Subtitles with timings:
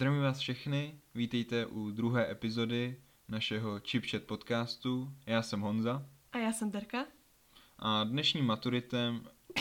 [0.00, 2.96] Zdravím vás všechny, vítejte u druhé epizody
[3.28, 5.12] našeho Chipchat podcastu.
[5.26, 6.06] Já jsem Honza.
[6.32, 7.06] A já jsem Terka.
[7.78, 9.28] A dnešním maturitem...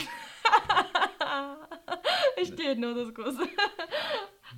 [2.38, 3.36] Ještě jednou to zkus.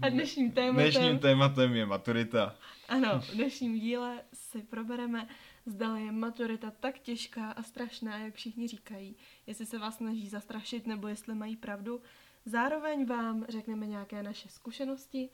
[0.01, 0.75] A dnešním tématem...
[0.75, 2.55] Dnešním tématem je maturita.
[2.89, 5.27] Ano, v dnešním díle si probereme,
[5.65, 9.15] zda je maturita tak těžká a strašná, jak všichni říkají.
[9.47, 12.01] Jestli se vás snaží zastrašit, nebo jestli mají pravdu.
[12.45, 15.29] Zároveň vám řekneme nějaké naše zkušenosti,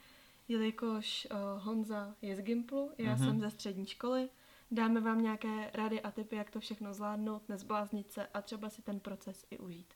[0.48, 3.24] jelikož uh, Honza je z Gimplu, já Mhm.
[3.26, 4.30] jsem ze střední školy.
[4.72, 8.82] Dáme vám nějaké rady a tipy, jak to všechno zvládnout, nezbláznit se a třeba si
[8.82, 9.94] ten proces i užít.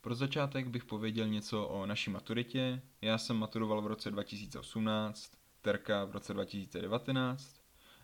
[0.00, 2.82] Pro začátek bych pověděl něco o naší maturitě.
[3.00, 5.32] Já jsem maturoval v roce 2018,
[5.62, 7.59] Terka v roce 2019.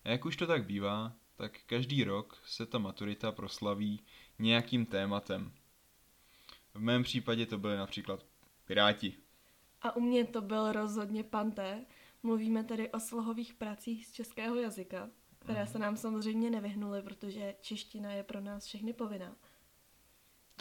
[0.06, 4.02] A jak už to tak bývá, tak každý rok se ta maturita proslaví
[4.38, 5.52] nějakým tématem.
[6.74, 8.26] V mém případě to byly například
[8.64, 9.14] Piráti.
[9.82, 11.86] A u mě to byl rozhodně panté.
[12.22, 18.12] Mluvíme tedy o slohových pracích z českého jazyka, které se nám samozřejmě nevyhnuly, protože čeština
[18.12, 19.36] je pro nás všechny povinná.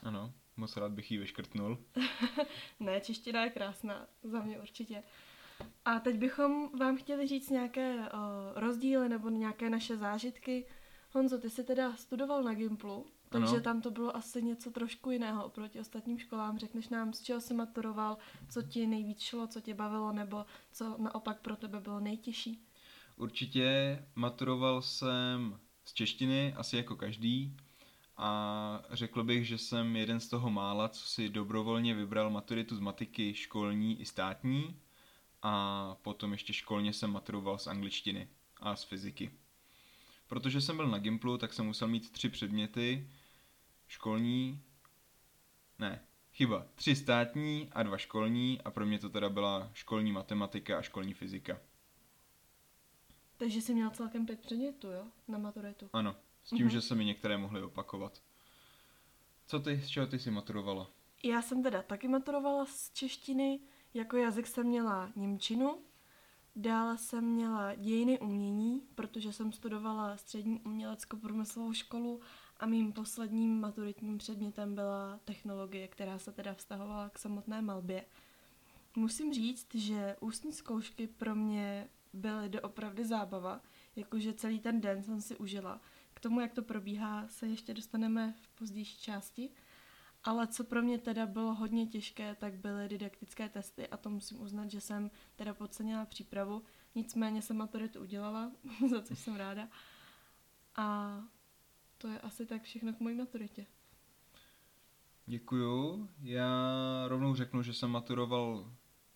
[0.04, 1.78] Ano, moc rád bych ji vyškrtnul.
[2.80, 5.04] Ne, čeština je krásná, za mě určitě.
[5.86, 8.06] A teď bychom vám chtěli říct nějaké uh,
[8.56, 10.66] rozdíly nebo nějaké naše zážitky.
[11.12, 13.62] Honzo, ty jsi teda studoval na Gimplu, takže Ano.
[13.62, 16.58] tam to bylo asi něco trošku jiného oproti ostatním školám.
[16.58, 18.18] Řekneš nám, z čeho jsi maturoval,
[18.50, 22.62] co ti nejvíc šlo, co tě bavilo, nebo co naopak pro tebe bylo nejtěžší?
[23.18, 27.58] Určitě maturoval jsem z češtiny, asi jako každý.
[28.18, 32.80] A řekl bych, že jsem jeden z toho mála, co si dobrovolně vybral maturitu z
[32.80, 34.80] matiky školní i státní.
[35.48, 39.32] A potom ještě školně jsem maturoval z angličtiny a z fyziky.
[40.28, 43.10] Protože jsem byl na Gimplu, tak jsem musel mít tři předměty.
[43.88, 44.62] Školní,
[45.80, 46.02] ne,
[46.34, 50.82] chyba, tři státní a dva školní a pro mě to teda byla školní matematika a
[50.82, 51.60] školní fyzika.
[53.38, 55.06] Takže jsi měl celkem pět předmětů, jo?
[55.28, 55.90] Na maturitu.
[55.94, 56.70] Ano, s tím, Mhm.
[56.70, 58.22] že se mi některé mohly opakovat.
[59.48, 60.92] Co ty, z čeho ty si maturovala?
[61.24, 63.60] Já jsem teda taky maturovala z češtiny,
[63.96, 65.78] jako jazyk jsem měla Němčinu,
[66.56, 72.22] dále jsem měla dějiny umění, protože jsem studovala střední umělecko-průmyslovou školu
[72.60, 78.06] a mým posledním maturitním předmětem byla technologie, která se teda vztahovala k samotné malbě.
[78.96, 83.62] Musím říct, že ústní zkoušky pro mě byly doopravdy zábava,
[83.96, 85.82] jakože celý ten den jsem si užila.
[86.14, 89.50] K tomu, jak to probíhá, se ještě dostaneme v pozdější části.
[90.26, 94.42] Ale co pro mě teda bylo hodně těžké, tak byly didaktické testy a to musím
[94.42, 96.64] uznat, že jsem teda podcenila přípravu.
[96.96, 98.52] Nicméně jsem maturitu udělala,
[98.90, 99.68] za což jsem ráda.
[100.76, 101.20] A
[101.98, 103.66] to je asi tak všechno k mojí maturitě.
[105.26, 106.10] Děkuju.
[106.22, 106.48] Já
[107.08, 108.72] rovnou řeknu, že jsem maturoval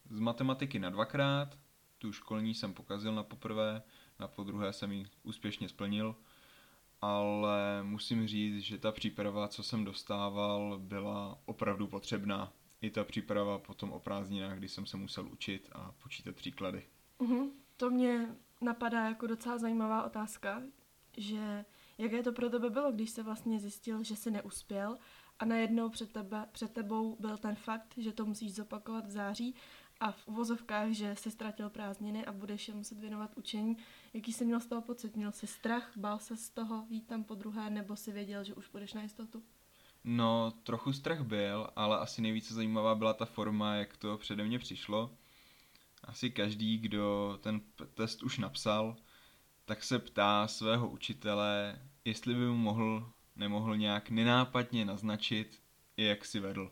[0.10, 1.58] z matematiky na dvakrát.
[1.98, 3.82] Tu školní jsem pokazil na poprvé,
[4.20, 6.16] na podruhé jsem ji úspěšně splnil.
[7.02, 12.54] Ale musím říct, že ta příprava, co jsem dostával, byla opravdu potřebná.
[12.82, 16.84] I ta příprava potom o prázdninách, kdy jsem se musel učit a počítat příklady.
[17.20, 17.50] Mhm.
[17.78, 20.62] To mě napadá jako docela zajímavá otázka,
[21.18, 21.66] že
[21.98, 24.98] jaké to pro tebe bylo, když se vlastně zjistil, že jsi neuspěl
[25.40, 29.56] a najednou před, tebe, před tebou byl ten fakt, že to musíš zopakovat v září
[30.00, 33.78] a v uvozovkách, že jsi ztratil prázdniny a budeš je muset věnovat učení.
[34.14, 35.16] Jaký jsi měl z toho pocit?
[35.16, 38.54] Měl jsi strach, bál se z toho jít tam po druhé, nebo si věděl, že
[38.54, 39.44] už budeš na jistotu?
[40.04, 44.60] No, trochu strach byl, ale asi nejvíce zajímavá byla ta forma, jak to přede mě
[44.60, 45.12] přišlo.
[46.04, 47.62] Asi každý, kdo ten
[47.94, 48.96] test už napsal,
[49.66, 55.62] tak se ptá svého učitele, jestli by mu mohl, nemohl nějak nenápadně naznačit,
[55.98, 56.72] jak si vedl.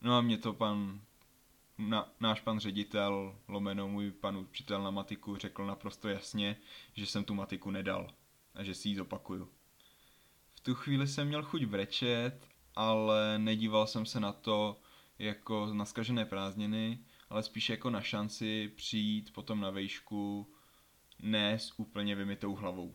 [0.00, 1.00] No a mě to pan,
[1.88, 6.56] na, náš pan ředitel, lomeno můj pan učitel na matiku, řekl naprosto jasně,
[6.94, 8.10] že jsem tu matiku nedal
[8.54, 9.48] a že si ji zopakuju.
[10.56, 14.80] V tu chvíli jsem měl chuť brečet, ale nedíval jsem se na to
[15.18, 16.98] jako na zkažené prázdniny,
[17.30, 20.52] ale spíš jako na šanci přijít potom na vejšku
[21.22, 22.94] ne s úplně vymytou hlavou.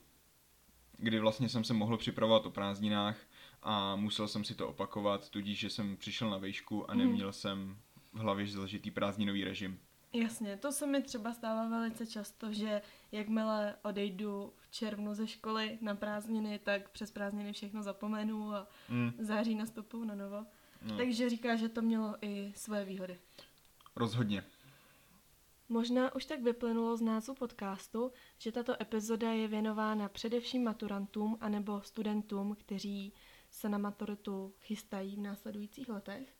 [0.97, 3.17] Kdy vlastně jsem se mohl připravovat o prázdninách
[3.63, 7.03] a musel jsem si to opakovat, tudíž, že jsem přišel na vejšku a Mhm.
[7.03, 7.77] neměl jsem
[8.15, 9.79] v hlavě zložitý prázdninový režim.
[10.13, 12.81] Jasně, to se mi třeba stává velice často, že
[13.11, 19.11] jakmile odejdu v červnu ze školy na prázdniny, tak přes prázdniny všechno zapomenu a Mm,
[19.19, 20.45] září nastupuju na novo.
[20.81, 23.19] no, Takže říká, že to mělo i svoje výhody.
[23.95, 24.43] rozhodně.
[25.69, 31.81] Možná už tak vyplynulo z názvu podcastu, že tato epizoda je věnována především maturantům anebo
[31.81, 33.13] studentům, kteří
[33.49, 36.35] se na maturitu chystají v následujících letech.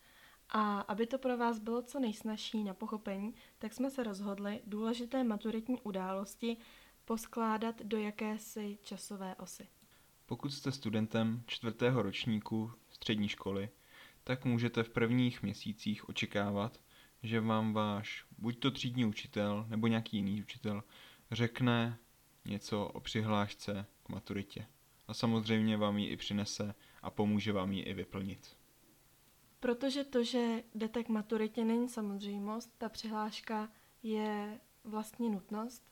[0.57, 5.23] A aby to pro vás bylo co nejsnažší na pochopení, tak jsme se rozhodli důležité
[5.23, 6.57] maturitní události
[7.05, 9.67] poskládat do jakési časové osy.
[10.25, 13.69] Pokud jste studentem čtvrtého ročníku střední školy,
[14.23, 16.79] tak můžete v prvních měsících očekávat,
[17.23, 20.83] že vám váš buď to třídní učitel nebo nějaký jiný učitel
[21.31, 21.97] řekne
[22.45, 24.67] něco o přihlášce k maturitě.
[25.07, 28.57] A samozřejmě vám ji i přinese a pomůže vám ji i vyplnit.
[29.65, 33.69] Protože to, že jdete k maturitě, není samozřejmost, ta přihláška
[34.03, 35.83] je vlastně nutnost.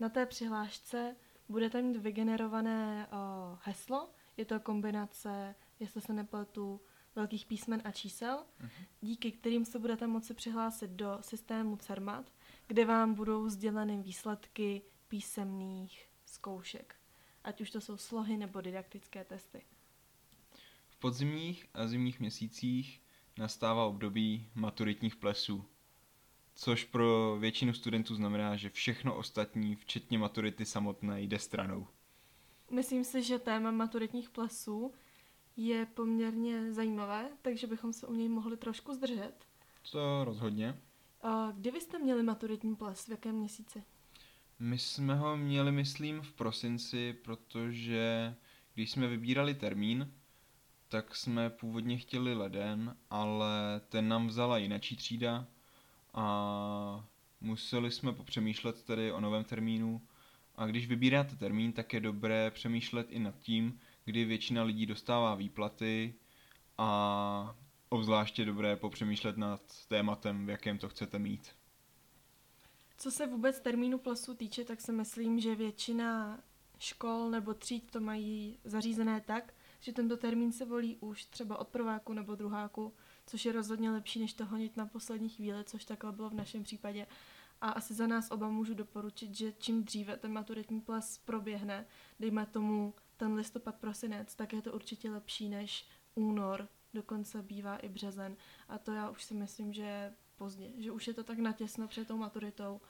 [0.00, 1.16] Na té přihlášce
[1.48, 6.80] budete mít vygenerované o, heslo, je to kombinace, jestli se nepletu,
[7.16, 8.86] velkých písmen a čísel, uh-huh.
[9.00, 12.32] díky kterým se budete moci přihlásit do systému CERMAT,
[12.66, 16.96] kde vám budou sděleny výsledky písemných zkoušek,
[17.44, 19.66] ať už to jsou slohy nebo didaktické testy.
[20.88, 23.05] V podzimních a zimních měsících
[23.38, 25.64] nastává období maturitních plesů,
[26.54, 31.86] což pro většinu studentů znamená, že všechno ostatní, včetně maturity samotné, jde stranou.
[32.70, 34.92] Myslím si, že téma maturitních plesů
[35.56, 39.32] je poměrně zajímavé, takže bychom se u něj mohli trošku zdržet.
[39.92, 40.80] To rozhodně.
[41.22, 43.06] A kdy vy jste měli maturitní ples?
[43.06, 43.82] V jakém měsíci?
[44.58, 48.34] My jsme ho měli, myslím, v prosinci, protože
[48.74, 50.12] když jsme vybírali termín,
[50.96, 55.46] tak jsme původně chtěli leden, ale ten nám vzala jinačí třída
[56.14, 57.04] a
[57.40, 60.02] museli jsme popřemýšlet tedy o novém termínu.
[60.56, 65.34] A když vybíráte termín, tak je dobré přemýšlet i nad tím, kdy většina lidí dostává
[65.34, 66.14] výplaty
[66.78, 67.56] a
[67.88, 71.50] obzvláště dobré popřemýšlet nad tématem, v jakém to chcete mít.
[72.98, 76.40] Co se vůbec termínu plesu týče, tak si myslím, že většina
[76.78, 81.68] škol nebo tříd to mají zařízené tak, že tento termín se volí už třeba od
[81.68, 82.94] prváku nebo druháku,
[83.26, 86.62] což je rozhodně lepší, než to honit na poslední chvíli, což takhle bylo v našem
[86.62, 87.06] případě.
[87.60, 91.86] A asi za nás oba můžu doporučit, že čím dříve ten maturitní ples proběhne,
[92.20, 97.88] dejme tomu ten listopad, prosinec, tak je to určitě lepší než únor, dokonce bývá i
[97.88, 98.36] březen.
[98.68, 101.88] A to já už si myslím, že je pozdě, že už je to tak natěsno
[101.88, 102.80] před tou maturitou,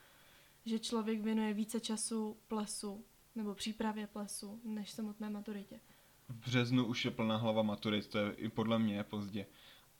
[0.65, 3.05] že člověk věnuje více času plesu
[3.35, 5.81] nebo přípravě plesu než samotné maturitě.
[6.29, 9.47] V březnu už je plná hlava maturit, to je i podle mě pozdě.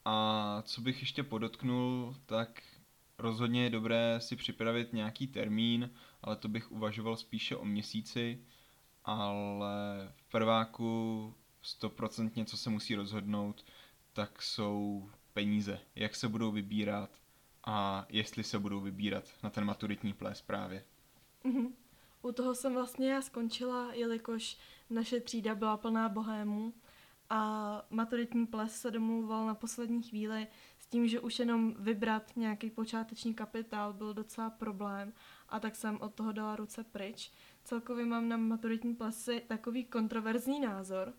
[0.05, 2.63] A co bych ještě podotknul, tak
[3.17, 5.89] rozhodně je dobré si připravit nějaký termín,
[6.21, 8.41] ale to bych uvažoval spíše o měsíci,
[9.05, 13.65] ale v prváku stoprocentně, co se musí rozhodnout,
[14.13, 17.09] tak jsou peníze, jak se budou vybírat
[17.63, 20.83] a jestli se budou vybírat na ten maturitní ples právě.
[21.45, 21.71] Mm-hmm.
[22.21, 24.57] U toho jsem vlastně já skončila, jelikož
[24.89, 26.73] naše třída byla plná bohémů
[27.29, 30.47] a maturitní ples se domluval na poslední chvíli
[30.79, 35.13] s tím, že už jenom vybrat nějaký počáteční kapitál byl docela problém
[35.49, 37.31] a tak jsem od toho dala ruce pryč.
[37.63, 41.13] Celkově mám na maturitní plesy takový kontroverzní názor.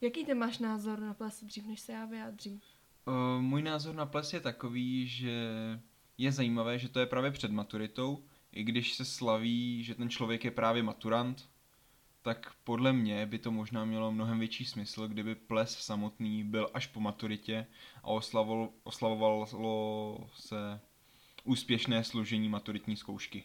[0.00, 2.60] Jaký ty máš názor na plesy dřív, než se já vyjádřím?
[3.06, 5.50] Uh, můj názor na ples je takový, že
[6.18, 10.44] je zajímavé, že to je právě před maturitou, i když se slaví, že ten člověk
[10.44, 11.48] je právě maturant,
[12.22, 16.86] tak podle mě by to možná mělo mnohem větší smysl, kdyby ples samotný byl až
[16.86, 17.66] po maturitě
[18.02, 20.80] a oslavovalo, oslavovalo se
[21.44, 23.44] úspěšné složení maturitní zkoušky.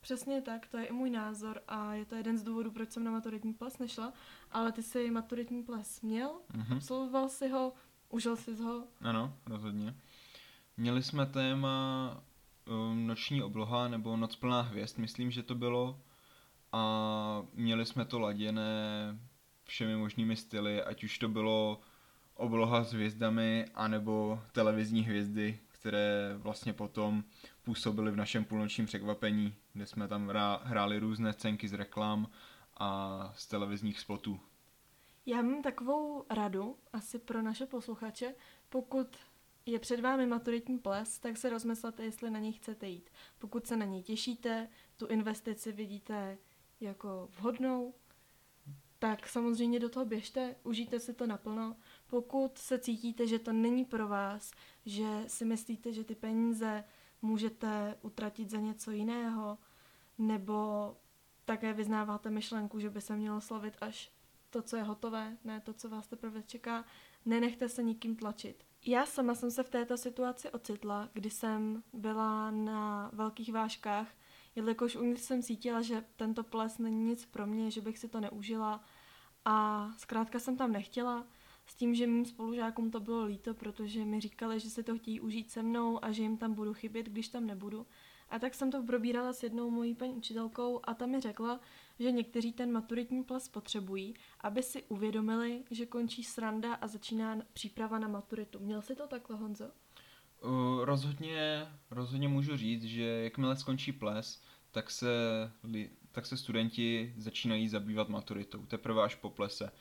[0.00, 3.04] Přesně tak, to je i můj názor a je to jeden z důvodů, proč jsem
[3.04, 4.12] na maturitní ples nešla,
[4.50, 6.76] ale ty jsi maturitní ples měl, mm-hmm.
[6.76, 7.72] absolvoval si ho,
[8.08, 8.84] užil jsi ho.
[9.00, 9.94] Ano, rozhodně.
[10.76, 12.24] Měli jsme téma
[12.94, 16.00] noční obloha nebo noc plná hvězd, myslím, že to bylo
[16.72, 19.18] a měli jsme to laděné
[19.64, 21.80] všemi možnými styly, ať už to bylo
[22.34, 27.24] obloha s hvězdami, anebo televizní hvězdy, které vlastně potom
[27.62, 30.30] působily v našem půlnočním překvapení, kde jsme tam
[30.62, 32.30] hráli různé scénky z reklam
[32.76, 34.40] a z televizních spotů.
[35.26, 38.34] Já mám takovou radu asi pro naše posluchače,
[38.68, 39.16] pokud
[39.66, 43.10] je před vámi maturitní ples, tak se rozmyslete, jestli na něj chcete jít.
[43.38, 46.38] Pokud se na něj těšíte, tu investici vidíte
[46.80, 47.94] jako vhodnou,
[48.98, 51.76] tak samozřejmě do toho běžte, užijte si to naplno.
[52.06, 54.52] Pokud se cítíte, že to není pro vás,
[54.86, 56.84] že si myslíte, že ty peníze
[57.22, 59.58] můžete utratit za něco jiného,
[60.18, 60.96] nebo
[61.44, 64.12] také vyznáváte myšlenku, že by se mělo slavit až
[64.50, 66.84] to, co je hotové, ne to, co vás teprve čeká,
[67.24, 68.64] nenechte se nikým tlačit.
[68.86, 74.08] Já sama jsem se v této situaci ocitla, kdy jsem byla na velkých vážkách,
[74.54, 78.08] jelikož u nich jsem cítila, že tento ples není nic pro mě, že bych si
[78.08, 78.84] to neužila
[79.44, 81.26] a zkrátka jsem tam nechtěla,
[81.66, 85.20] s tím, že mým spolužákům to bylo líto, protože mi říkali, že si to chtějí
[85.20, 87.86] užít se mnou a že jim tam budu chybět, když tam nebudu.
[88.28, 91.60] A tak jsem to probírala s jednou mojí paní učitelkou a ta mi řekla,
[92.02, 97.98] že někteří ten maturitní ples potřebují, aby si uvědomili, že končí sranda a začíná příprava
[97.98, 98.58] na maturitu.
[98.58, 99.70] Měl si to takhle, Honzo?
[100.44, 105.10] Uh, rozhodně, rozhodně můžu říct, že jakmile skončí ples, tak se,
[106.12, 109.72] tak se studenti začínají zabývat maturitou, teprve až po plese.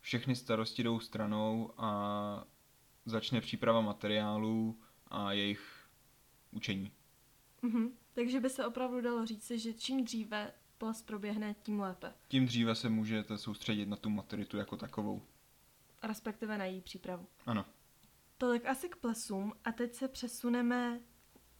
[0.00, 2.44] Všechny starosti jdou stranou a
[3.04, 5.88] začne příprava materiálů a jejich
[6.50, 6.92] učení.
[7.62, 7.90] Mhm.
[8.14, 12.12] Takže by se opravdu dalo říci, že čím dříve ples proběhne, tím lépe.
[12.28, 15.22] Tím dříve se můžete soustředit na tu maturitu jako takovou.
[16.02, 17.26] Respektive na její přípravu.
[17.46, 17.64] Ano.
[18.38, 21.00] Tolik asi k plesům a teď se přesuneme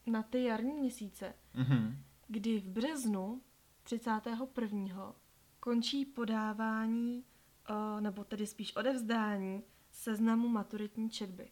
[0.07, 2.03] na ty jarní měsíce, Mhm.
[2.29, 3.43] kdy v březnu
[3.83, 5.15] 31.
[5.61, 7.25] končí podávání,
[7.71, 11.51] eh, nebo tedy spíš odevzdání seznamu maturitní četby.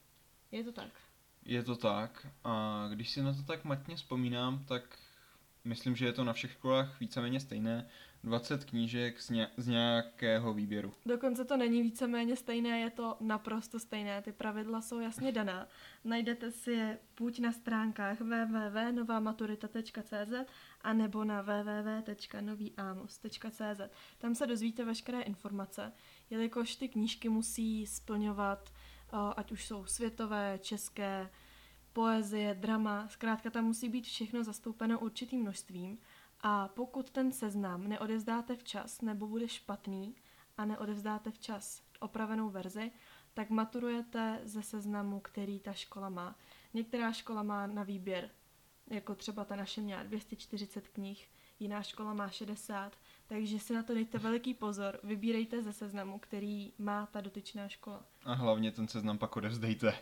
[0.51, 0.91] Je to tak?
[1.45, 4.99] Je to tak a když si na to tak matně vzpomínám, tak
[5.65, 7.87] myslím, že je to na všech školách víceméně stejné.
[8.25, 10.93] 20 knížek z, ně, z nějakého výběru.
[11.07, 14.23] Dokonce to není víceméně stejné, je to naprosto stejné.
[14.23, 15.69] Ty pravidla jsou jasně daná.
[16.05, 20.33] Najdete si je buď na stránkách www.novamaturita.cz
[20.83, 23.81] a nebo na www.noviamos.cz.
[24.19, 25.93] Tam se dozvíte veškeré informace,
[26.31, 28.73] jelikož ty knížky musí splňovat, eh,
[29.37, 31.31] ať už jsou světové, české,
[31.95, 35.99] poezie, drama, zkrátka tam musí být všechno zastoupeno určitým množstvím
[36.41, 40.15] a pokud ten seznam neodevzdáte včas nebo bude špatný
[40.57, 42.91] a neodevzdáte včas opravenou verzi,
[43.35, 46.37] tak maturujete ze seznamu, který ta škola má.
[46.75, 48.31] Některá škola má na výběr,
[48.91, 51.29] jako třeba ta naše měla 240 knih,
[51.61, 56.73] jiná škola má 60, takže si na to dejte veliký pozor, vybírejte ze seznamu, který
[56.79, 58.05] má ta dotyčná škola.
[58.25, 59.95] A hlavně ten seznam pak odevzdejte.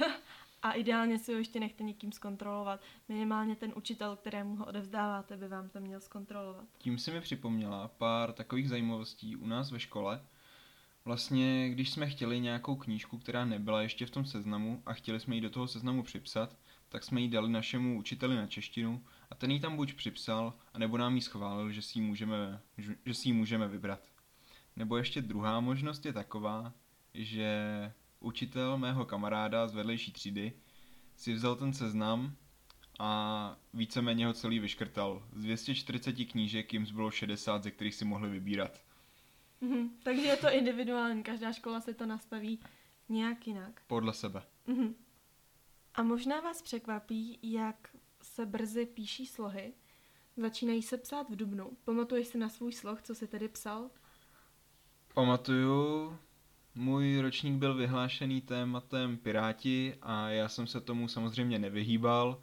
[0.62, 2.80] A ideálně si ho ještě nechte někým zkontrolovat.
[3.08, 6.64] Minimálně ten učitel, kterému ho odevzdáváte, by vám to měl zkontrolovat.
[6.78, 10.20] Tím si mi připomněla pár takových zajímavostí u nás ve škole.
[11.04, 15.34] Vlastně, když jsme chtěli nějakou knížku, která nebyla ještě v tom seznamu a chtěli jsme
[15.34, 16.56] ji do toho seznamu připsat,
[16.88, 20.98] tak jsme ji dali našemu učiteli na češtinu a ten ji tam buď připsal, anebo
[20.98, 22.60] nám ji schválil, že si ji můžeme,
[23.06, 24.00] že si ji můžeme vybrat.
[24.76, 26.72] Nebo ještě druhá možnost je taková,
[27.14, 27.52] že
[28.22, 30.52] učitel mého kamaráda z vedlejší třídy
[31.16, 32.36] si vzal ten seznam
[32.98, 35.22] a víceméně ho celý vyškrtal.
[35.32, 38.80] Z 240 knížek jim zbylo 60, ze kterých si mohli vybírat.
[39.60, 42.60] Mhm, takže je to individuální, každá škola si to nastaví
[43.08, 43.82] nějak jinak.
[43.86, 44.42] Podle sebe.
[44.66, 44.94] Mhm.
[45.94, 49.72] A možná vás překvapí, jak se brzy píší slohy.
[50.36, 51.70] Začínají se psát v dubnu.
[51.84, 53.90] Pamatuješ si na svůj sloh, co jsi tedy psal?
[55.14, 56.18] Pamatuju,
[56.74, 62.42] můj ročník byl vyhlášený tématem Piráti a já jsem se tomu samozřejmě nevyhýbal,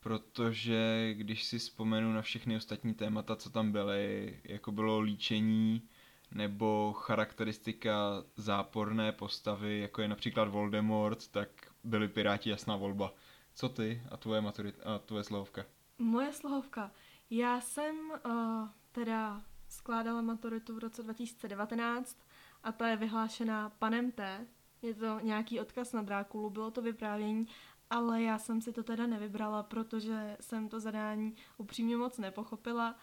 [0.00, 5.82] protože když si vzpomenu na všechny ostatní témata, co tam byly, jako bylo líčení
[6.30, 11.48] nebo charakteristika záporné postavy, jako je například Voldemort, tak
[11.84, 13.12] byly Piráti jasná volba.
[13.54, 15.64] Co ty a tvoje, maturit, a tvoje slohovka?
[15.98, 16.90] Moje slohovka.
[17.30, 22.18] Já jsem uh, teda skládala maturitu v roce 2019
[22.64, 24.46] a ta je vyhlášená panem T.
[24.82, 27.46] Je to nějaký odkaz na Drákulu, bylo to vyprávění,
[27.90, 32.96] ale já jsem si to teda nevybrala, protože jsem to zadání upřímně moc nepochopila.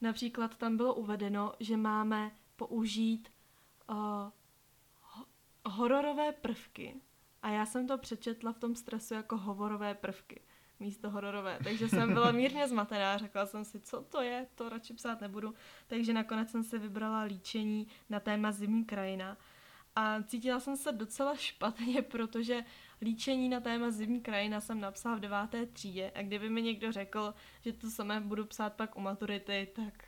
[0.00, 3.28] Například tam bylo uvedeno, že máme použít
[3.90, 3.96] uh,
[5.66, 7.00] hororové prvky.
[7.42, 10.45] A já jsem to přečetla v tom stresu jako hovorové prvky
[10.80, 11.58] místo hororové.
[11.64, 15.54] Takže jsem byla mírně zmatená, řekla jsem si, co to je, to radši psát nebudu.
[15.86, 19.36] Takže nakonec jsem si vybrala líčení na téma zimní krajina.
[19.96, 22.64] A cítila jsem se docela špatně, protože
[23.02, 27.34] líčení na téma zimní krajina jsem napsala v deváté třídě a kdyby mi někdo řekl,
[27.64, 30.04] že to samé budu psát pak u maturity, tak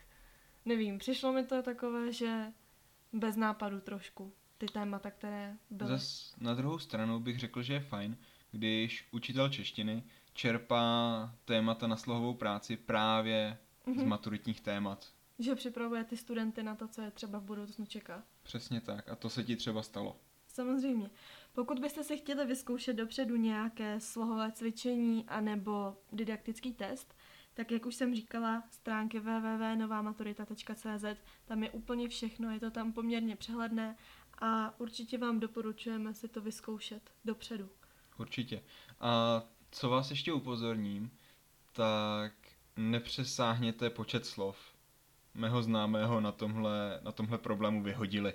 [0.65, 2.53] nevím, přišlo mi to takové, že
[3.13, 5.91] bez nápadu trošku ty témata, které byly.
[5.91, 8.17] Zas na druhou stranu bych řekl, že je fajn,
[8.51, 10.03] když učitel češtiny
[10.39, 13.95] čerpá témata na slohovou práci právě mm-hmm.
[13.95, 14.09] z Mhm.
[14.09, 15.07] maturitních témat.
[15.39, 18.23] Že připravuje ty studenty na to, co je třeba v budoucnu čeká.
[18.43, 19.09] Přesně tak.
[19.09, 20.17] A to se ti třeba stalo.
[20.49, 21.11] Samozřejmě.
[21.53, 27.15] Pokud byste si chtěli vyzkoušet dopředu nějaké slohové cvičení anebo didaktický test,
[27.55, 31.05] tak jak už jsem říkala, stránky www.novamaturita.cz,
[31.45, 33.97] tam je úplně všechno, je to tam poměrně přehledné
[34.39, 37.69] a určitě vám doporučujeme si to vyzkoušet dopředu.
[38.19, 38.63] Určitě.
[39.01, 41.11] A co vás ještě upozorním,
[41.73, 42.33] tak
[42.77, 44.59] nepřesáhněte počet slov.
[45.35, 48.35] Mého známého na tomhle, na tomhle problému vyhodili.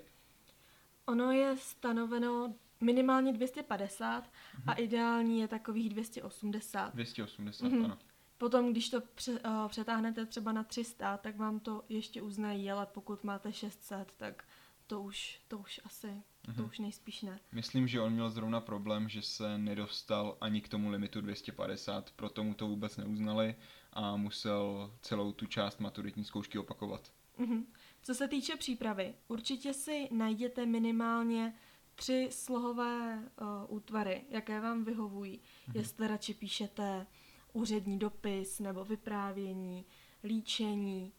[1.06, 4.64] Ono je stanoveno minimálně 250 mm-hmm.
[4.68, 6.94] a ideální je takových 280.
[6.94, 7.86] 280, mm-hmm.
[7.86, 7.98] ano.
[8.38, 12.86] Potom, když to pře, uh, přetáhnete třeba na 300, tak vám to ještě uznají, ale
[12.86, 14.44] pokud máte 600, tak
[14.88, 16.56] to už, to už asi, mm-hmm.
[16.56, 16.66] to mhm.
[16.66, 17.40] už nejspíš ne.
[17.52, 22.44] Myslím, že on měl zrovna problém, že se nedostal ani k tomu limitu 250, proto
[22.44, 23.56] mu to vůbec neuznali
[23.94, 27.12] a musel celou tu část maturitní zkoušky opakovat.
[27.40, 27.64] Mm-hmm.
[28.04, 31.54] Co se týče přípravy, určitě si najděte minimálně
[31.96, 35.40] tři slohové uh, útvary, jaké vám vyhovují.
[35.40, 35.78] Mm-hmm.
[35.78, 37.08] Jestli radši píšete
[37.54, 39.86] úřední dopis nebo vyprávění,
[40.24, 41.14] líčení,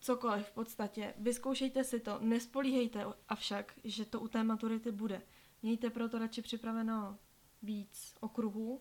[0.00, 1.14] cokoliv v podstatě.
[1.18, 5.22] Vyzkoušejte si to, nespolíhejte avšak, že to u té maturity bude.
[5.62, 7.18] Mějte proto radši připraveno
[7.62, 8.80] víc okruhů,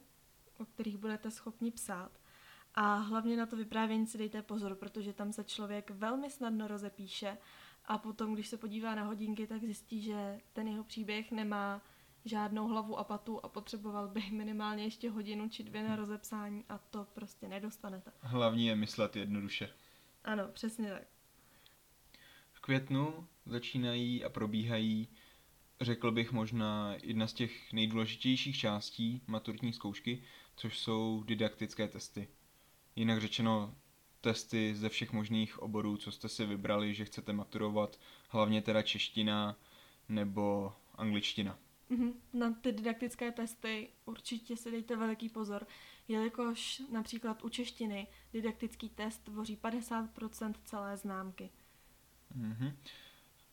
[0.58, 2.12] o kterých budete schopni psát.
[2.76, 7.38] A hlavně na to vyprávění si dejte pozor, protože tam se člověk velmi snadno rozepíše
[7.86, 11.82] a potom, když se podívá na hodinky, tak zjistí, že ten jeho příběh nemá
[12.26, 16.78] žádnou hlavu a patu a potřeboval by minimálně ještě hodinu či dvě na rozepsání a
[16.78, 18.12] to prostě nedostanete.
[18.20, 19.70] Hlavní je myslet jednoduše.
[20.24, 21.04] Ano, přesně tak.
[22.52, 25.08] V květnu začínají a probíhají,
[25.82, 30.24] řekl bych možná, jedna z těch nejdůležitějších částí maturitní zkoušky,
[30.56, 32.28] což jsou didaktické testy.
[32.96, 33.76] Jinak řečeno,
[34.22, 38.00] testy ze všech možných oborů, co jste si vybrali, že chcete maturovat,
[38.30, 39.58] hlavně teda čeština
[40.10, 41.60] nebo angličtina.
[41.92, 42.14] Mm-hmm.
[42.34, 45.68] Na ty didaktické testy určitě si dejte veliký pozor,
[46.08, 51.50] jelikož například u češtiny didaktický test tvoří 50% celé známky.
[52.38, 52.74] Mm-hmm.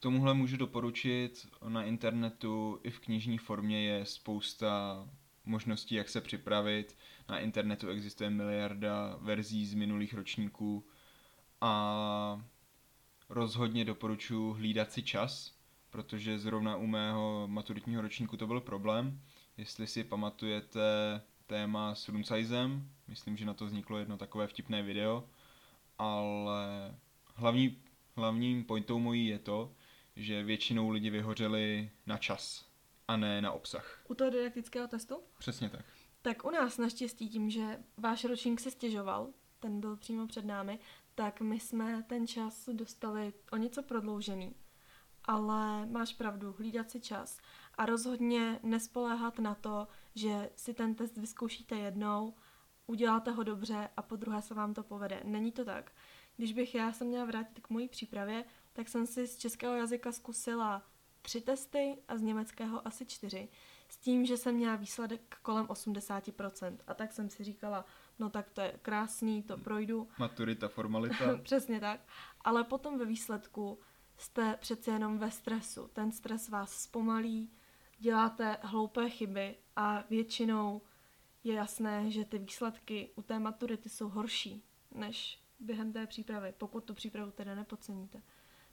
[0.00, 5.04] Tomuhle můžu doporučit, na internetu i v knižní formě je spousta
[5.44, 6.96] možností, jak se připravit.
[7.28, 10.86] Na internetu existuje miliarda verzí z minulých ročníků
[11.60, 12.42] a
[13.28, 15.54] rozhodně doporučuji hlídat si čas,
[15.90, 19.20] protože zrovna u mého maturitního ročníku to byl problém.
[19.56, 20.80] Jestli si pamatujete
[21.48, 25.28] téma s Runsizem, myslím, že na to vzniklo jedno takové vtipné video,
[25.98, 26.94] ale
[27.34, 27.82] hlavní,
[28.16, 29.74] hlavním pointou mojí je to,
[30.16, 32.68] že většinou lidi vyhořeli na čas
[33.08, 34.00] a ne na obsah.
[34.08, 35.22] U toho didaktického testu?
[35.38, 35.84] Přesně tak.
[36.22, 39.28] Tak u nás naštěstí tím, že váš ročník se stěžoval,
[39.60, 40.78] ten byl přímo před námi,
[41.14, 44.54] tak my jsme ten čas dostali o něco prodloužený
[45.28, 47.38] ale máš pravdu, hlídat si čas
[47.78, 52.34] a rozhodně nespoléhat na to, že si ten test vyzkoušíte jednou,
[52.86, 55.20] uděláte ho dobře a po druhé se vám to povede.
[55.24, 55.92] Není to tak.
[56.36, 60.12] Když bych já se měla vrátit k mojí přípravě, tak jsem si z českého jazyka
[60.12, 60.82] zkusila
[61.22, 63.48] tři testy a z německého asi čtyři,
[63.88, 66.78] s tím, že jsem měla výsledek kolem 80%.
[66.86, 67.84] A tak jsem si říkala,
[68.18, 70.08] no tak to je krásný, to projdu.
[70.18, 71.38] Maturita, formalita.
[71.42, 72.00] Přesně tak.
[72.40, 73.78] Ale potom ve výsledku
[74.16, 75.90] jste přece jenom ve stresu.
[75.92, 77.50] Ten stres vás zpomalí,
[77.98, 80.82] děláte hloupé chyby a většinou
[81.44, 86.84] je jasné, že ty výsledky u té maturity jsou horší než během té přípravy, pokud
[86.84, 88.22] tu přípravu teda nepodceníte.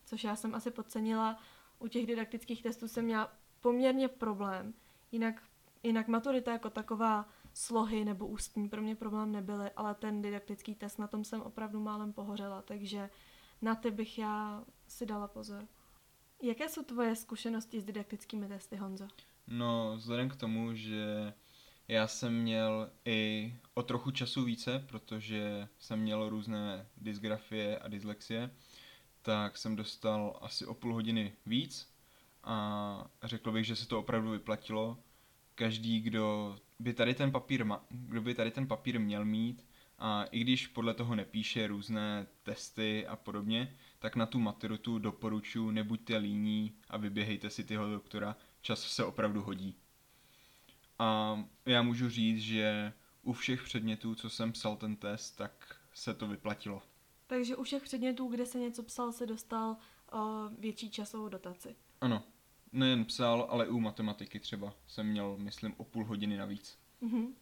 [0.05, 1.39] Což já jsem asi podcenila,
[1.79, 4.73] u těch didaktických testů jsem měla poměrně problém,
[5.11, 5.43] jinak,
[5.83, 10.99] jinak maturita jako taková slohy nebo ústní pro mě problém nebyly, ale ten didaktický test,
[10.99, 13.09] na tom jsem opravdu málem pohořela, takže
[13.61, 15.67] na ty bych já si dala pozor.
[16.45, 19.07] Jaké jsou tvoje zkušenosti s didaktickými testy, Honzo?
[19.47, 21.33] No, vzhledem k tomu, že
[21.87, 28.49] já jsem měl i o trochu času více, protože jsem měl různé dysgrafie a dyslexie,
[29.21, 31.93] tak jsem dostal asi o půl hodiny víc
[32.43, 34.97] a řekl bych, že se to opravdu vyplatilo.
[35.55, 39.65] Každý, kdo by tady ten papír, ma- kdo by tady ten papír měl mít,
[39.99, 45.71] a i když podle toho nepíše různé testy a podobně, tak na tu maturitu doporučuji
[45.71, 49.75] nebuďte líní a vyběhejte si tyho doktora, čas se opravdu hodí.
[50.99, 56.13] A já můžu říct, že u všech předmětů, co jsem psal ten test, tak se
[56.13, 56.81] to vyplatilo.
[57.27, 59.77] Takže u všech předmětů, kde se něco psal, se dostal
[60.13, 60.19] uh,
[60.59, 61.75] větší časovou dotaci.
[62.01, 62.23] Ano,
[62.71, 66.79] nejen psal, ale i u matematiky třeba jsem měl, myslím, o půl hodiny navíc.
[67.01, 67.33] Mm-hmm.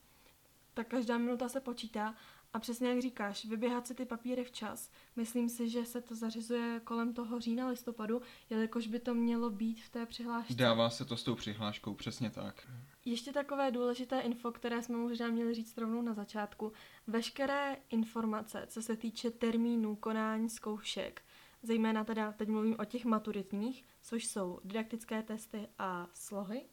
[0.73, 2.15] Tak každá minuta se počítá
[2.53, 4.91] a přesně jak říkáš, vyběhat si ty papíry včas.
[5.15, 9.81] Myslím si, že se to zařizuje kolem toho října, listopadu, jelikož by to mělo být
[9.81, 10.53] v té přihlášce.
[10.53, 12.67] Dává se to s tou přihláškou, přesně tak.
[13.05, 16.71] Ještě takové důležité info, které jsme možná měli říct rovnou na začátku.
[17.07, 21.21] Veškeré informace, co se týče termínů konání zkoušek,
[21.63, 26.65] zejména teda teď mluvím o těch maturitních, což jsou didaktické testy a slohy,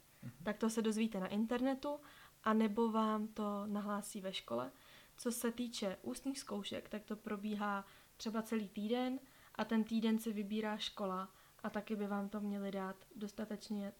[0.42, 2.00] tak to se dozvíte na internetu,
[2.44, 4.70] a nebo vám to nahlásí ve škole.
[5.20, 7.84] Co se týče ústních zkoušek, tak to probíhá
[8.16, 9.18] třeba celý týden
[9.54, 13.92] a ten týden si vybírá škola a taky by vám to měli dát dostatečně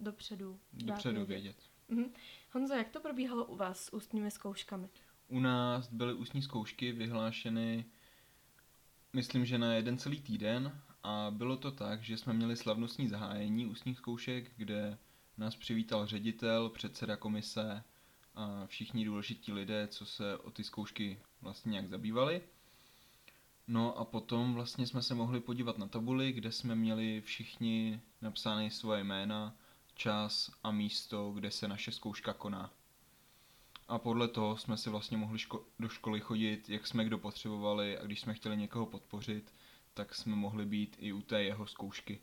[0.00, 0.60] dopředu.
[0.72, 1.56] Dopředu vědět.
[1.88, 2.12] Mhm.
[2.50, 4.88] Honzo, jak to probíhalo u vás s ústními zkouškami?
[5.28, 7.84] U nás byly ústní zkoušky vyhlášeny,
[9.12, 13.66] myslím, že na jeden celý týden a bylo to tak, že jsme měli slavnostní zahájení
[13.66, 14.98] ústních zkoušek, kde
[15.38, 17.84] nás přivítal ředitel, předseda komise
[18.34, 22.42] a všichni důležití lidé, co se o ty zkoušky vlastně nějak zabývali.
[23.68, 28.70] No a potom vlastně jsme se mohli podívat na tabuli, kde jsme měli všichni napsány
[28.70, 29.56] svoje jména,
[29.94, 32.70] čas a místo, kde se naše zkouška koná.
[33.88, 37.98] A podle toho jsme si vlastně mohli ško- do školy chodit, jak jsme kdo potřebovali
[37.98, 39.54] a když jsme chtěli někoho podpořit,
[39.94, 42.20] tak jsme mohli být i u té jeho zkoušky.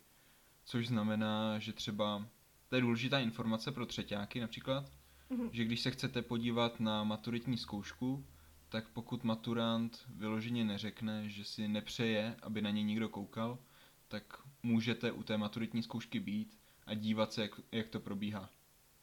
[0.66, 2.28] Což znamená, že třeba,
[2.70, 4.92] to je důležitá informace pro třetíáky například,
[5.30, 5.50] Mhm.
[5.52, 8.26] že když se chcete podívat na maturitní zkoušku,
[8.70, 13.60] tak pokud maturant vyloženě neřekne, že si nepřeje, aby na něj někdo koukal,
[14.08, 14.24] tak
[14.64, 18.50] můžete u té maturitní zkoušky být a dívat se, jak, jak to probíhá.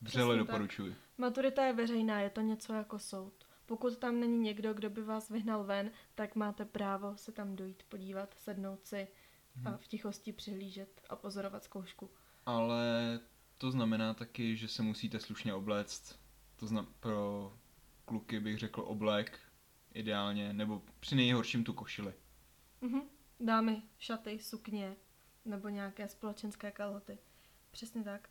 [0.01, 0.47] Vřele Přesně tak.
[0.47, 0.97] doporučuji.
[1.19, 3.33] Maturita je veřejná, je to něco jako soud.
[3.67, 7.83] Pokud tam není někdo, kdo by vás vyhnal ven, tak máte právo se tam dojít
[7.89, 9.09] podívat, sednout si
[9.65, 12.11] a v tichosti přihlížet a pozorovat zkoušku.
[12.47, 13.21] Ale
[13.64, 16.18] to znamená taky, že se musíte slušně obléct.
[16.57, 17.53] To zna- pro
[18.05, 19.38] kluky bych řekl oblek
[19.94, 22.12] ideálně, nebo při nejhorším tu košili.
[22.81, 23.00] Mhm.
[23.40, 24.96] Dámy, šaty, sukně
[25.44, 27.18] nebo nějaké společenské kalhoty.
[27.70, 28.29] Přesně tak.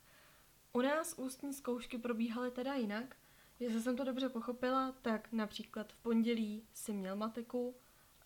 [0.72, 3.16] U nás ústní zkoušky probíhaly teda jinak.
[3.60, 7.74] Jestli jsem to dobře pochopila, tak například v pondělí si měl matiku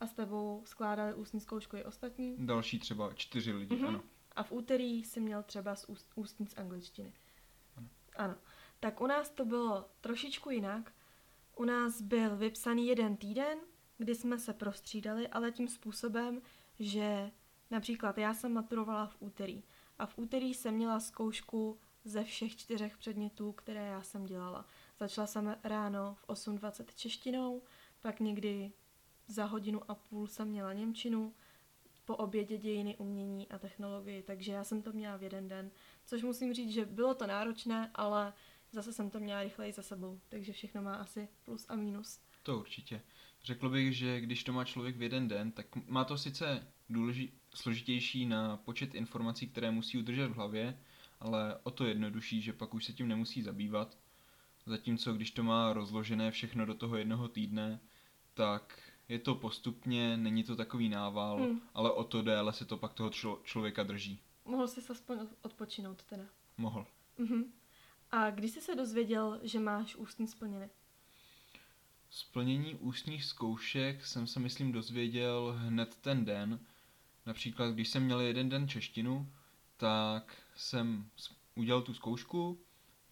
[0.01, 2.37] a s tebou skládali ústní zkoušku i ostatní.
[2.39, 3.87] Další třeba čtyři lidi, Mhm.
[3.87, 4.03] ano.
[4.39, 7.13] A v úterý si měl třeba z úst, ústní z angličtiny.
[7.77, 7.89] Ano.
[8.17, 8.35] Ano.
[8.81, 10.93] Tak u nás to bylo trošičku jinak.
[11.57, 13.59] U nás byl vypsaný jeden týden,
[13.99, 16.43] kdy jsme se prostřídali, ale tím způsobem,
[16.79, 17.31] že
[17.71, 19.63] například já jsem maturovala v úterý
[19.99, 24.67] a v úterý jsem měla zkoušku ze všech čtyřech předmětů, které já jsem dělala.
[24.99, 27.63] Začala jsem ráno v 8.20 češtinou,
[28.01, 28.73] pak někdy
[29.27, 31.35] za hodinu a půl jsem měla Němčinu,
[32.09, 35.71] po obědě dějiny umění a technologii, takže já jsem to měla v jeden den,
[36.07, 38.33] což musím říct, že bylo to náročné, ale
[38.73, 42.21] zase jsem to měla rychleji za sebou, takže všechno má asi plus a minus.
[42.43, 43.01] To určitě.
[43.45, 47.31] Řekl bych, že když to má člověk v jeden den, tak má to sice důleži-
[47.55, 50.79] složitější na počet informací, které musí udržet v hlavě,
[51.21, 53.99] ale o to jednodušší, že pak už se tím nemusí zabývat.
[54.67, 57.81] Zatímco když to má rozložené všechno do toho jednoho týdne,
[58.35, 61.61] tak je to postupně, není to takový nával, Hmm.
[61.75, 64.21] ale o to déle se to pak toho člo- člověka drží.
[64.45, 66.25] Mohl jsi se aspoň odpočinout teda.
[66.57, 66.87] Mohl.
[67.19, 67.45] Mhm.
[68.11, 70.69] A když jsi se dozvěděl, že máš ústní splněny?
[72.11, 76.61] Splnění ústních zkoušek jsem se myslím dozvěděl hned ten den.
[77.27, 79.33] Například, když jsem měl jeden den češtinu,
[79.77, 81.11] tak jsem
[81.55, 82.59] udělal tu zkoušku,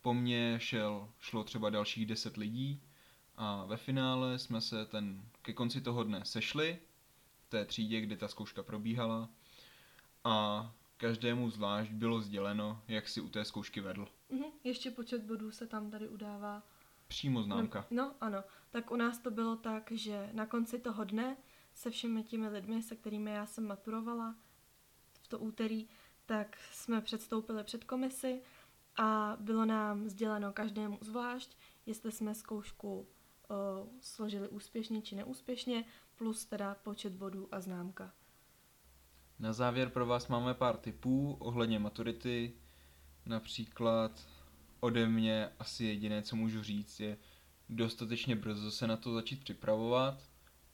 [0.02, 2.80] po mně šel, šlo třeba dalších 10 lidí
[3.36, 6.78] a ve finále jsme se ten, ke konci toho dne sešli
[7.46, 9.28] v té třídě, kde ta zkouška probíhala
[10.24, 14.08] a každému zvlášť bylo sděleno, jak si u té zkoušky vedl.
[14.30, 14.44] Mhm.
[14.64, 16.62] Ještě počet bodů se tam tady udává.
[17.08, 17.86] Přímo známka.
[17.90, 18.44] No, no, ano.
[18.70, 21.36] Tak u nás to bylo tak, že na konci toho dne
[21.74, 24.34] se všemi těmi lidmi, se kterými já jsem maturovala
[25.22, 25.88] v to úterý,
[26.26, 28.42] tak jsme předstoupili před komisi
[28.96, 33.06] a bylo nám sděleno každému zvlášť, jestli jsme zkoušku
[34.00, 35.84] složili úspěšně či neúspěšně,
[36.16, 38.12] plus teda počet bodů a známka.
[39.38, 42.52] Na závěr pro vás máme pár tipů ohledně maturity.
[43.26, 44.26] Například
[44.80, 47.16] ode mě asi jediné, co můžu říct, je
[47.68, 50.22] dostatečně brzo se na to začít připravovat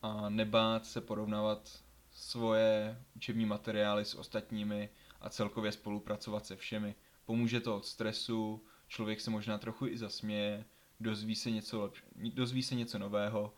[0.02, 1.82] a nebát se porovnávat
[2.12, 4.88] svoje učební materiály s ostatními
[5.20, 6.94] a celkově spolupracovat se všemi.
[7.24, 10.64] Pomůže to od stresu, člověk se možná trochu i zasměje,
[11.02, 13.54] dozví se něco, lepš- dozví se něco nového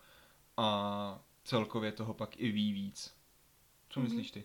[0.57, 3.15] a celkově toho pak i ví víc.
[3.89, 4.09] Co Mhm.
[4.09, 4.45] myslíš ty?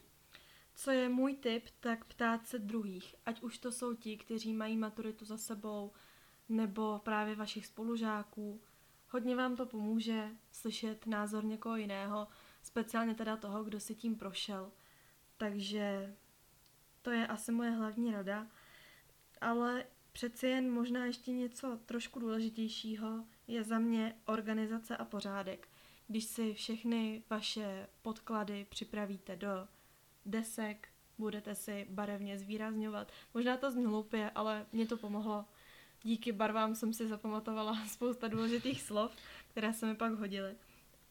[0.75, 4.77] Co je můj tip, tak ptát se druhých, ať už to jsou ti, kteří mají
[4.77, 5.91] maturitu za sebou,
[6.49, 8.61] nebo právě vašich spolužáků.
[9.09, 12.27] Hodně vám to pomůže slyšet názor někoho jiného,
[12.63, 14.71] speciálně teda toho, kdo si tím prošel.
[15.37, 16.15] Takže
[17.01, 18.47] to je asi moje hlavní rada.
[19.41, 19.85] Ale
[20.19, 25.67] přeci jen možná ještě něco trošku důležitějšího je za mě organizace a pořádek.
[26.07, 29.67] Když si všechny vaše podklady připravíte do
[30.25, 33.11] desek, budete si barevně zvýrazňovat.
[33.33, 35.45] Možná to zní hloupě, ale mě to pomohlo.
[36.03, 39.11] Díky barvám jsem si zapamatovala spousta důležitých slov,
[39.47, 40.55] které se mi pak hodily.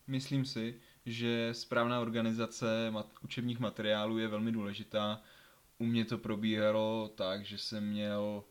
[0.07, 5.23] Myslím si, že správná organizace mat- učebních materiálů je velmi důležitá.
[5.79, 8.45] U mě to probíhalo tak, že jsem měl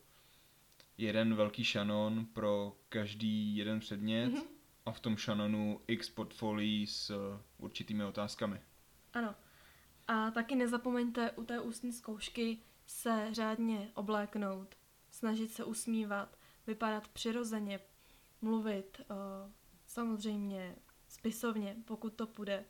[0.98, 4.46] jeden velký šanon pro každý jeden předmět mm-hmm.
[4.86, 8.60] a v tom šanonu x portfolií s uh, určitými otázkami.
[9.12, 9.34] Ano.
[10.08, 14.74] A taky nezapomeňte u té ústní zkoušky se řádně obléknout,
[15.10, 17.80] snažit se usmívat, vypadat přirozeně,
[18.40, 19.16] mluvit uh,
[19.86, 20.76] samozřejmě
[21.08, 22.64] spisovně, pokud to půjde.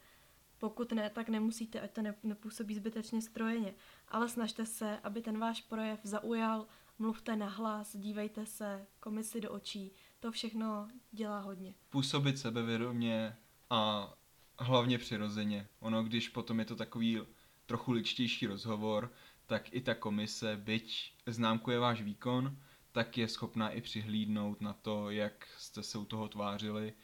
[0.58, 3.74] Pokud ne, tak nemusíte, ať to nepůsobí zbytečně strojeně.
[4.08, 6.66] Ale snažte se, aby ten váš projev zaujal,
[6.98, 9.92] mluvte nahlas, dívejte se komisi do očí.
[10.20, 11.74] To všechno dělá hodně.
[11.88, 13.36] Působit sebevědomě
[13.70, 14.12] a
[14.58, 15.68] hlavně přirozeně.
[15.80, 17.20] Ono, když potom je to takový
[17.66, 19.12] trochu ličtější rozhovor,
[19.46, 22.58] tak i ta komise, byť známkuje váš výkon,
[22.92, 26.94] tak je schopná i přihlídnout na to, jak jste se u toho tvářili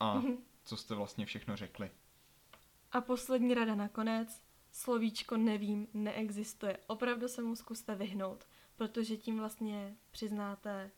[0.00, 0.36] a mm-hmm.
[0.64, 1.90] co jste vlastně všechno řekli.
[2.92, 4.42] A poslední rada nakonec.
[4.72, 6.78] Slovíčko nevím neexistuje.
[6.86, 10.90] Opravdu se mu zkuste vyhnout, protože tím vlastně přiznáte,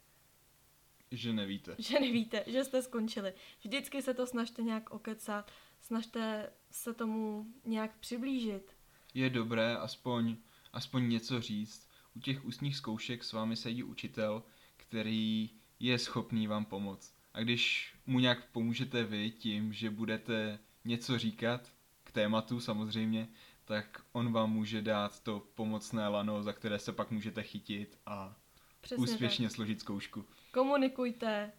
[1.10, 1.74] že nevíte.
[1.78, 3.32] Že nevíte, že jste skončili.
[3.60, 8.76] Vždycky se to snažte nějak okecat, snažte se tomu nějak přiblížit.
[9.14, 10.36] Je dobré aspoň,
[10.72, 11.88] aspoň něco říct.
[12.14, 14.42] U těch ústních zkoušek s vámi sedí učitel,
[14.76, 17.14] který je schopný vám pomoct.
[17.34, 21.72] A když mu nějak pomůžete vy tím, že budete něco říkat,
[22.04, 23.28] k tématu samozřejmě,
[23.66, 28.36] tak on vám může dát to pomocné lano, za které se pak můžete chytit a
[28.80, 29.54] Přesně úspěšně tak.
[29.54, 30.24] složit zkoušku.
[30.52, 31.52] Komunikujte,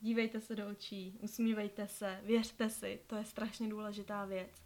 [0.00, 4.62] dívejte se do očí, usmívejte se, věřte si, to je strašně důležitá věc.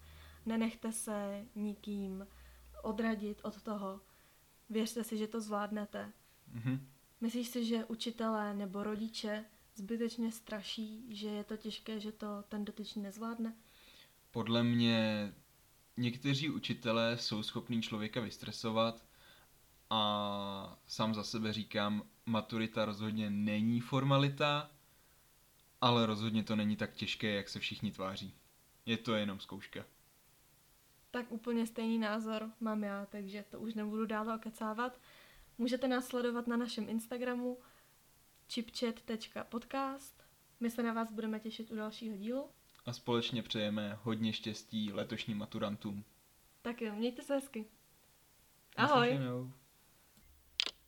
[0.46, 2.26] Nenechte se nikým
[2.82, 4.00] odradit od toho.
[4.70, 6.12] Věřte si, že to zvládnete.
[6.54, 6.80] Mm-hmm.
[7.20, 12.64] Myslíš si, že učitelé nebo rodiče zbytečně straší, že je to těžké, že to ten
[12.64, 13.56] dotyčný nezvládne?
[14.30, 15.32] Podle mě
[15.96, 19.04] někteří učitelé jsou schopní člověka vystresovat
[19.90, 24.70] a sám za sebe říkám, maturita rozhodně není formalita,
[25.80, 28.34] ale rozhodně to není tak těžké, jak se všichni tváří.
[28.86, 29.84] Je to jenom zkouška.
[31.10, 35.00] Tak úplně stejný názor mám já, takže to už nebudu dále okecávat.
[35.58, 37.58] Můžete nás sledovat na našem Instagramu
[38.52, 40.22] chipchat.podcast.
[40.60, 42.50] My se na vás budeme těšit u dalšího dílu.
[42.86, 46.04] A společně přejeme hodně štěstí letošním maturantům.
[46.62, 47.64] Tak jo, mějte se hezky.
[48.76, 49.10] Ahoj.
[49.10, 49.52] Naslyšenou.